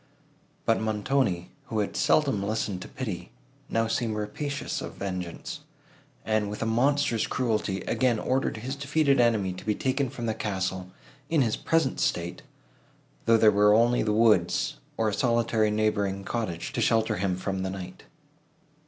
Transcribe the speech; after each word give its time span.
But 0.65 0.81
Montoni, 0.81 1.51
who 1.65 1.77
had 1.77 1.95
seldom 1.95 2.41
listened 2.41 2.81
to 2.81 2.87
pity, 2.87 3.29
now 3.69 3.85
seemed 3.85 4.15
rapacious 4.15 4.81
of 4.81 4.95
vengeance, 4.95 5.59
and, 6.25 6.49
with 6.49 6.63
a 6.63 6.65
monster's 6.65 7.27
cruelty, 7.27 7.81
again 7.81 8.17
ordered 8.17 8.57
his 8.57 8.75
defeated 8.75 9.19
enemy 9.19 9.53
to 9.53 9.63
be 9.63 9.75
taken 9.75 10.09
from 10.09 10.25
the 10.25 10.33
castle, 10.33 10.89
in 11.29 11.43
his 11.43 11.55
present 11.55 11.99
state, 11.99 12.41
though 13.25 13.37
there 13.37 13.51
were 13.51 13.75
only 13.75 14.01
the 14.01 14.11
woods, 14.11 14.77
or 14.97 15.07
a 15.07 15.13
solitary 15.13 15.69
neighbouring 15.69 16.23
cottage, 16.23 16.73
to 16.73 16.81
shelter 16.81 17.17
him 17.17 17.37
from 17.37 17.61
the 17.61 17.69
night. 17.69 18.05